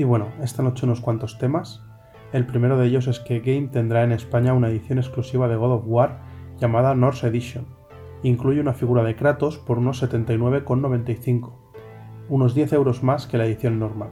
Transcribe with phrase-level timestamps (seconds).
[0.00, 1.82] Y bueno, esta noche unos cuantos temas.
[2.32, 5.72] El primero de ellos es que Game tendrá en España una edición exclusiva de God
[5.72, 6.22] of War
[6.58, 7.66] llamada Norse Edition.
[8.22, 11.52] Incluye una figura de Kratos por unos 79,95,
[12.30, 14.08] unos 10 euros más que la edición normal.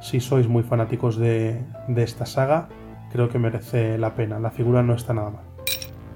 [0.00, 2.70] Si sois muy fanáticos de, de esta saga,
[3.12, 5.44] creo que merece la pena, la figura no está nada mal.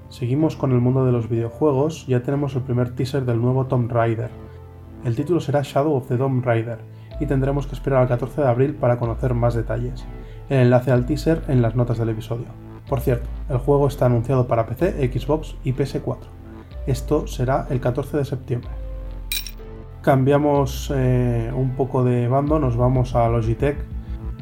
[0.09, 3.91] Seguimos con el mundo de los videojuegos, ya tenemos el primer teaser del nuevo Tomb
[3.91, 4.31] Raider.
[5.03, 8.47] El título será Shadow of the Tomb Raider y tendremos que esperar al 14 de
[8.47, 10.05] abril para conocer más detalles.
[10.49, 12.45] El enlace al teaser en las notas del episodio.
[12.87, 16.17] Por cierto, el juego está anunciado para PC, Xbox y PS4.
[16.85, 18.69] Esto será el 14 de septiembre.
[20.01, 23.77] Cambiamos eh, un poco de bando, nos vamos a Logitech.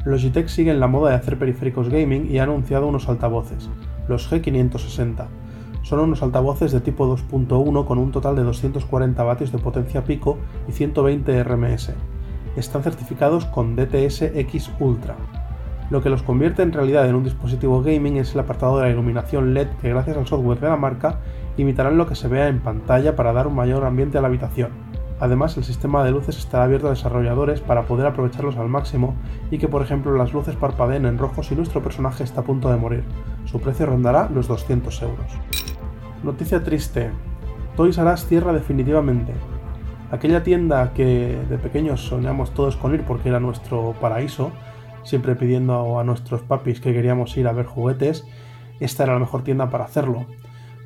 [0.04, 3.70] Logitech sigue en la moda de hacer periféricos gaming y ha anunciado unos altavoces,
[4.06, 5.26] los G560.
[5.80, 10.36] Son unos altavoces de tipo 2.1 con un total de 240 vatios de potencia pico
[10.68, 11.94] y 120 RMS.
[12.56, 15.16] Están certificados con DTS X Ultra.
[15.90, 18.90] Lo que los convierte en realidad en un dispositivo gaming es el apartado de la
[18.90, 21.18] iluminación LED que gracias al software de la marca
[21.56, 24.70] imitarán lo que se vea en pantalla para dar un mayor ambiente a la habitación.
[25.20, 29.14] Además, el sistema de luces estará abierto a desarrolladores para poder aprovecharlos al máximo
[29.50, 32.70] y que, por ejemplo, las luces parpadeen en rojo si nuestro personaje está a punto
[32.70, 33.04] de morir.
[33.44, 35.26] Su precio rondará los 200 euros.
[36.22, 37.10] Noticia triste.
[37.76, 39.32] Toys R Us cierra definitivamente.
[40.10, 44.52] Aquella tienda que de pequeños soñamos todos con ir porque era nuestro paraíso,
[45.02, 48.24] siempre pidiendo a nuestros papis que queríamos ir a ver juguetes,
[48.80, 50.26] esta era la mejor tienda para hacerlo.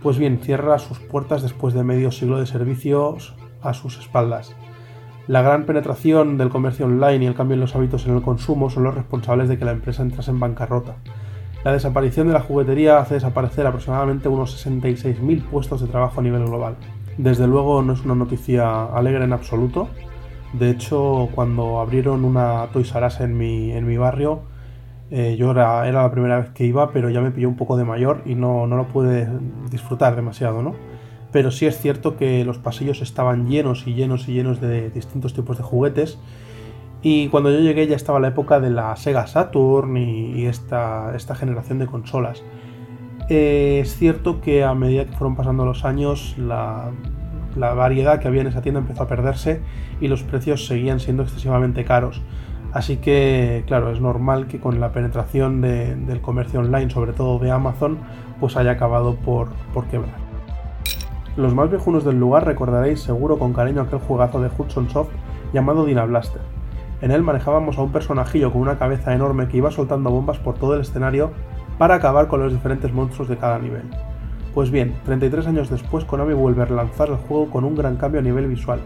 [0.03, 4.55] Pues bien, cierra sus puertas después de medio siglo de servicios a sus espaldas.
[5.27, 8.71] La gran penetración del comercio online y el cambio en los hábitos en el consumo
[8.71, 10.97] son los responsables de que la empresa entrase en bancarrota.
[11.65, 16.47] La desaparición de la juguetería hace desaparecer aproximadamente unos 66.000 puestos de trabajo a nivel
[16.47, 16.77] global.
[17.19, 19.89] Desde luego no es una noticia alegre en absoluto.
[20.55, 24.41] De hecho, cuando abrieron una Toys R Us en mi, en mi barrio,
[25.11, 27.77] eh, yo era, era, la primera vez que iba, pero ya me pilló un poco
[27.77, 29.29] de mayor y no, no lo pude
[29.71, 30.75] disfrutar demasiado, ¿no?
[31.33, 35.35] pero sí es cierto que los pasillos estaban llenos y llenos y llenos de distintos
[35.35, 36.19] tipos de juguetes.
[37.03, 41.35] Y cuando yo llegué ya estaba la época de la Sega Saturn y, esta, esta,
[41.35, 42.43] generación de consolas.
[43.29, 46.91] Eh, es cierto que a medida que fueron pasando los años, la,
[47.57, 49.61] variedad que había en esa tienda empezó a perderse
[50.01, 52.23] y los precios seguían siendo excesivamente caros.
[52.73, 57.51] Así que, claro, es normal que con la penetración del comercio online, sobre todo de
[57.51, 57.99] Amazon,
[58.41, 60.17] pues haya acabado por, por quebrar.
[61.37, 65.11] Los más viejunos del lugar recordaréis seguro con cariño aquel juegazo de Hudson Soft
[65.53, 66.43] llamado Dina Blaster.
[67.01, 70.57] En él manejábamos a un personajillo con una cabeza enorme que iba soltando bombas por
[70.57, 71.31] todo el escenario
[71.79, 73.85] para acabar con los diferentes monstruos de cada nivel.
[74.55, 78.21] Pues bien, 33 años después Konami vuelve a relanzar el juego con un gran cambio
[78.21, 78.81] a nivel visual.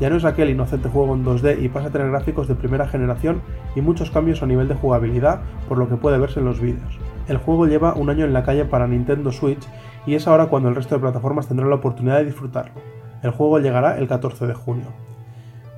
[0.00, 2.86] Ya no es aquel inocente juego en 2D y pasa a tener gráficos de primera
[2.86, 3.42] generación
[3.74, 6.98] y muchos cambios a nivel de jugabilidad por lo que puede verse en los vídeos.
[7.26, 9.66] El juego lleva un año en la calle para Nintendo Switch
[10.06, 12.80] y es ahora cuando el resto de plataformas tendrán la oportunidad de disfrutarlo.
[13.22, 15.07] El juego llegará el 14 de junio.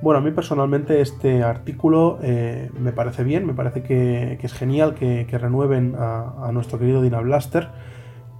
[0.01, 4.95] Bueno, a mí personalmente este artículo eh, me parece bien, me parece que, es genial
[4.95, 7.69] que, renueven a, nuestro querido Dina Blaster,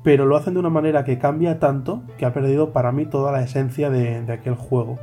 [0.03, 3.31] pero lo hacen de una manera que cambia tanto que ha perdido para mí toda
[3.31, 4.97] la esencia de, aquel juego.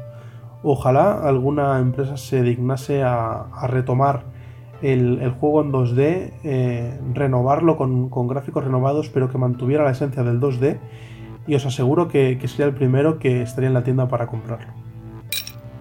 [0.64, 4.38] Ojalá alguna empresa se dignase a retomar
[4.82, 10.40] el, juego en 2D, eh, renovarlo con, gráficos renovados, pero que mantuviera la esencia del
[10.40, 10.78] 2D.
[11.46, 14.87] Y os aseguro que, sería el primero que estaría en la tienda para comprarlo.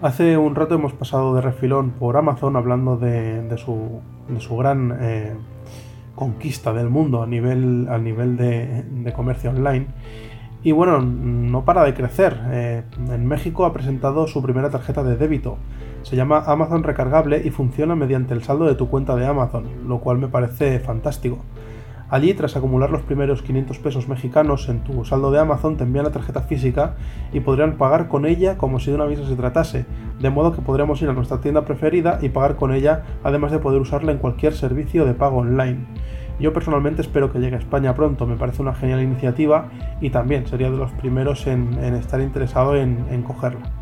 [0.02, 5.34] Hace un rato hemos pasado de refilón por Amazon hablando de, su, gran eh,
[6.14, 9.88] conquista del mundo a nivel, a nivel de, comercio online.
[10.64, 12.40] Y bueno, no para de crecer.
[12.52, 15.58] Eh, en México ha presentado su primera tarjeta de débito
[16.08, 20.00] se llama Amazon Recargable y funciona mediante el saldo de tu cuenta de Amazon, lo
[20.00, 21.40] cual me parece fantástico.
[22.10, 26.06] Allí, tras acumular los primeros 500 pesos mexicanos en tu saldo de Amazon, te envían
[26.06, 26.96] la tarjeta física
[27.34, 29.86] y podrían pagar con ella como si de una visa se tratase,
[30.18, 33.60] de modo que podríamos ir a nuestra tienda preferida y pagar con ella, además de
[33.60, 35.86] poder usarla en cualquier servicio de pago online.
[36.40, 40.48] Yo personalmente espero que llegue a España pronto, me parece una genial iniciativa y también
[40.48, 43.77] sería de los primeros en, estar interesado en, en cogerla.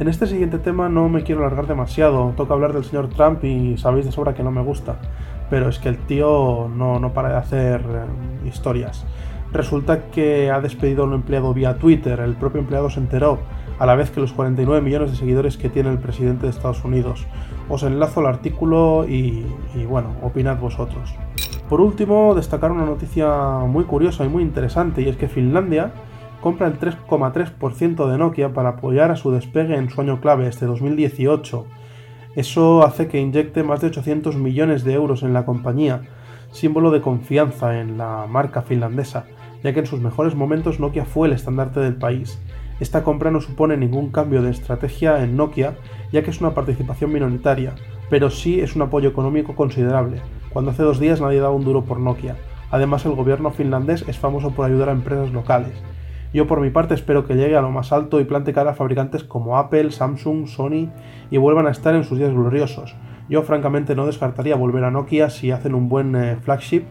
[0.00, 3.76] En este siguiente tema no me quiero alargar demasiado, toca hablar del señor Trump y
[3.76, 4.96] sabéis de sobra que no me gusta,
[5.50, 9.04] pero es que el tío no, para de hacer eh, historias.
[9.52, 13.40] Resulta que ha despedido a un empleado vía Twitter, el propio empleado se enteró,
[13.78, 16.82] a la vez que los 49 millones de seguidores que tiene el presidente de Estados
[16.82, 17.26] Unidos.
[17.68, 19.44] Os enlazo el artículo y
[19.86, 21.14] bueno, opinad vosotros.
[21.68, 23.28] Por último, destacar una noticia
[23.66, 25.92] muy curiosa y muy interesante, y es que Finlandia
[26.40, 30.66] compra el 3,3% de Nokia para apoyar a su despegue en su año clave, este
[30.66, 31.66] 2018.
[32.36, 36.02] Eso hace que inyecte más de 800 millones de euros en la compañía,
[36.52, 39.26] símbolo de confianza en la marca finlandesa,
[39.62, 42.40] ya que en sus mejores momentos Nokia fue el estandarte del país.
[42.78, 45.74] Esta compra no supone ningún cambio de estrategia en Nokia,
[46.12, 47.74] ya que es una participación minoritaria,
[48.08, 51.84] pero sí es un apoyo económico considerable, cuando hace dos días nadie daba un duro
[51.84, 52.36] por Nokia.
[52.70, 55.72] Además, el gobierno finlandés es famoso por ayudar a empresas locales.
[56.32, 58.74] Yo por mi parte espero que llegue a lo más alto y plante cara a
[58.74, 60.88] fabricantes como Apple, Samsung, Sony
[61.30, 62.94] y vuelvan a estar en sus días gloriosos.
[63.28, 66.84] Yo francamente no descartaría volver a Nokia si hacen un buen eh, flagship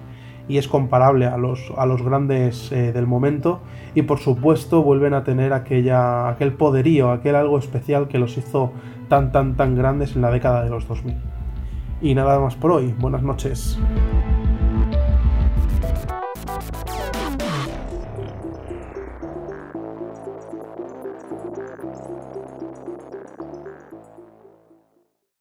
[0.50, 3.62] y es comparable a los, a los grandes eh, del momento
[3.96, 8.74] y por supuesto vuelven a tener aquella, aquel poderío, aquel algo especial que los hizo
[9.08, 11.16] tan tan tan grandes en la década de los 2000.
[12.02, 13.80] Y nada más por hoy, buenas noches.